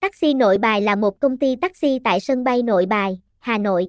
Taxi 0.00 0.34
Nội 0.34 0.58
Bài 0.58 0.80
là 0.80 0.96
một 0.96 1.20
công 1.20 1.36
ty 1.36 1.56
taxi 1.56 1.98
tại 2.04 2.20
sân 2.20 2.44
bay 2.44 2.62
Nội 2.62 2.86
Bài, 2.86 3.20
Hà 3.38 3.58
Nội. 3.58 3.88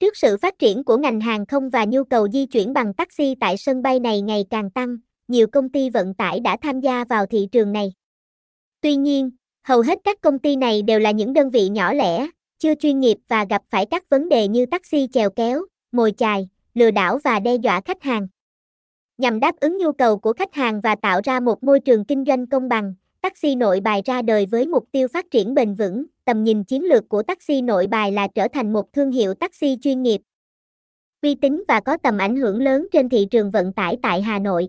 Trước 0.00 0.16
sự 0.16 0.36
phát 0.36 0.58
triển 0.58 0.84
của 0.84 0.96
ngành 0.96 1.20
hàng 1.20 1.46
không 1.46 1.70
và 1.70 1.84
nhu 1.84 2.04
cầu 2.04 2.28
di 2.28 2.46
chuyển 2.46 2.72
bằng 2.72 2.94
taxi 2.94 3.34
tại 3.40 3.56
sân 3.56 3.82
bay 3.82 4.00
này 4.00 4.20
ngày 4.20 4.44
càng 4.50 4.70
tăng, 4.70 4.96
nhiều 5.28 5.46
công 5.46 5.68
ty 5.68 5.90
vận 5.90 6.14
tải 6.14 6.40
đã 6.40 6.56
tham 6.62 6.80
gia 6.80 7.04
vào 7.04 7.26
thị 7.26 7.48
trường 7.52 7.72
này. 7.72 7.92
Tuy 8.80 8.96
nhiên, 8.96 9.30
hầu 9.62 9.80
hết 9.80 9.98
các 10.04 10.20
công 10.20 10.38
ty 10.38 10.56
này 10.56 10.82
đều 10.82 10.98
là 11.00 11.10
những 11.10 11.32
đơn 11.32 11.50
vị 11.50 11.68
nhỏ 11.68 11.92
lẻ, 11.92 12.28
chưa 12.58 12.74
chuyên 12.74 13.00
nghiệp 13.00 13.18
và 13.28 13.44
gặp 13.44 13.62
phải 13.70 13.86
các 13.86 14.08
vấn 14.08 14.28
đề 14.28 14.48
như 14.48 14.66
taxi 14.66 15.08
chèo 15.12 15.30
kéo, 15.30 15.64
mồi 15.92 16.12
chài, 16.16 16.48
lừa 16.74 16.90
đảo 16.90 17.18
và 17.24 17.40
đe 17.40 17.54
dọa 17.54 17.80
khách 17.80 18.02
hàng. 18.02 18.28
Nhằm 19.18 19.40
đáp 19.40 19.56
ứng 19.60 19.78
nhu 19.78 19.92
cầu 19.92 20.18
của 20.18 20.32
khách 20.32 20.54
hàng 20.54 20.80
và 20.80 20.94
tạo 20.94 21.20
ra 21.24 21.40
một 21.40 21.62
môi 21.62 21.80
trường 21.80 22.04
kinh 22.04 22.24
doanh 22.24 22.46
công 22.46 22.68
bằng, 22.68 22.94
Taxi 23.22 23.54
Nội 23.54 23.80
Bài 23.80 24.02
ra 24.04 24.22
đời 24.22 24.46
với 24.46 24.66
mục 24.66 24.84
tiêu 24.92 25.08
phát 25.08 25.30
triển 25.30 25.54
bền 25.54 25.74
vững, 25.74 26.04
tầm 26.24 26.44
nhìn 26.44 26.64
chiến 26.64 26.84
lược 26.84 27.08
của 27.08 27.22
Taxi 27.22 27.62
Nội 27.62 27.86
Bài 27.86 28.12
là 28.12 28.28
trở 28.34 28.48
thành 28.48 28.72
một 28.72 28.92
thương 28.92 29.10
hiệu 29.10 29.34
taxi 29.34 29.78
chuyên 29.82 30.02
nghiệp, 30.02 30.20
uy 31.22 31.34
tín 31.34 31.64
và 31.68 31.80
có 31.80 31.96
tầm 32.02 32.18
ảnh 32.18 32.36
hưởng 32.36 32.62
lớn 32.62 32.86
trên 32.92 33.08
thị 33.08 33.26
trường 33.30 33.50
vận 33.50 33.72
tải 33.72 33.98
tại 34.02 34.22
Hà 34.22 34.38
Nội. 34.38 34.68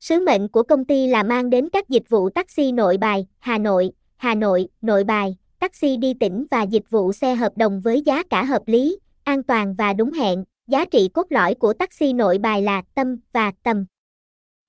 Sứ 0.00 0.20
mệnh 0.20 0.48
của 0.48 0.62
công 0.62 0.84
ty 0.84 1.06
là 1.06 1.22
mang 1.22 1.50
đến 1.50 1.68
các 1.68 1.88
dịch 1.88 2.08
vụ 2.08 2.30
taxi 2.30 2.72
nội 2.72 2.98
bài, 2.98 3.26
Hà 3.38 3.58
Nội, 3.58 3.90
Hà 4.16 4.34
Nội, 4.34 4.68
nội 4.80 5.04
bài, 5.04 5.36
taxi 5.58 5.96
đi 5.96 6.14
tỉnh 6.20 6.46
và 6.50 6.62
dịch 6.62 6.90
vụ 6.90 7.12
xe 7.12 7.34
hợp 7.34 7.56
đồng 7.56 7.80
với 7.80 8.02
giá 8.02 8.22
cả 8.30 8.44
hợp 8.44 8.62
lý, 8.66 8.98
an 9.24 9.42
toàn 9.42 9.74
và 9.74 9.92
đúng 9.92 10.12
hẹn. 10.12 10.44
Giá 10.66 10.84
trị 10.84 11.08
cốt 11.14 11.26
lõi 11.30 11.54
của 11.54 11.72
taxi 11.72 12.12
nội 12.12 12.38
bài 12.38 12.62
là 12.62 12.82
tâm 12.94 13.16
và 13.32 13.52
tầm. 13.62 13.84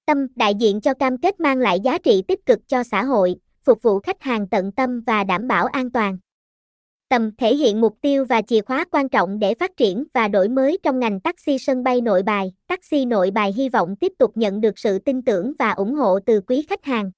Tâm 0.05 0.27
đại 0.35 0.55
diện 0.55 0.81
cho 0.81 0.93
cam 0.93 1.17
kết 1.17 1.39
mang 1.39 1.57
lại 1.57 1.79
giá 1.79 1.97
trị 1.97 2.23
tích 2.27 2.45
cực 2.45 2.67
cho 2.67 2.83
xã 2.83 3.03
hội, 3.03 3.35
phục 3.63 3.81
vụ 3.81 3.99
khách 3.99 4.21
hàng 4.21 4.47
tận 4.47 4.71
tâm 4.71 5.01
và 5.07 5.23
đảm 5.23 5.47
bảo 5.47 5.65
an 5.65 5.91
toàn. 5.91 6.17
Tầm 7.09 7.31
thể 7.37 7.55
hiện 7.55 7.81
mục 7.81 7.97
tiêu 8.01 8.25
và 8.25 8.41
chìa 8.41 8.61
khóa 8.61 8.85
quan 8.91 9.09
trọng 9.09 9.39
để 9.39 9.53
phát 9.53 9.77
triển 9.77 10.03
và 10.13 10.27
đổi 10.27 10.49
mới 10.49 10.77
trong 10.83 10.99
ngành 10.99 11.19
taxi 11.19 11.57
sân 11.57 11.83
bay 11.83 12.01
nội 12.01 12.23
bài. 12.23 12.53
Taxi 12.67 13.05
nội 13.05 13.31
bài 13.31 13.53
hy 13.53 13.69
vọng 13.69 13.95
tiếp 13.95 14.13
tục 14.19 14.31
nhận 14.37 14.61
được 14.61 14.79
sự 14.79 14.99
tin 14.99 15.21
tưởng 15.21 15.53
và 15.59 15.71
ủng 15.71 15.95
hộ 15.95 16.19
từ 16.19 16.41
quý 16.41 16.65
khách 16.69 16.85
hàng. 16.85 17.11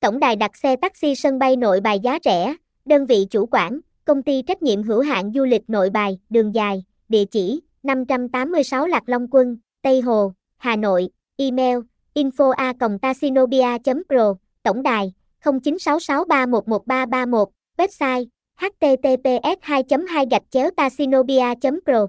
Tổng 0.00 0.18
đài 0.18 0.36
đặt 0.36 0.56
xe 0.56 0.76
taxi 0.76 1.14
sân 1.14 1.38
bay 1.38 1.56
nội 1.56 1.80
bài 1.80 2.00
giá 2.00 2.18
rẻ, 2.24 2.54
đơn 2.84 3.06
vị 3.06 3.26
chủ 3.30 3.46
quản, 3.46 3.80
công 4.04 4.22
ty 4.22 4.42
trách 4.42 4.62
nhiệm 4.62 4.82
hữu 4.82 5.00
hạn 5.00 5.32
du 5.34 5.44
lịch 5.44 5.70
nội 5.70 5.90
bài, 5.90 6.18
đường 6.30 6.54
dài, 6.54 6.84
địa 7.08 7.24
chỉ 7.24 7.60
586 7.82 8.86
Lạc 8.86 9.08
Long 9.08 9.26
Quân, 9.30 9.58
Tây 9.82 10.00
Hồ, 10.00 10.32
Hà 10.56 10.76
Nội, 10.76 11.08
email 11.38 11.80
info 12.14 12.50
a 12.50 12.72
tasinobia.pro, 13.02 14.34
tổng 14.62 14.82
đài 14.82 15.12
0966311331, 15.44 17.46
website 17.78 18.26
https 18.56 19.56
2 19.62 19.82
2 20.08 20.26
tasinobia 20.76 21.54
pro. 21.84 22.06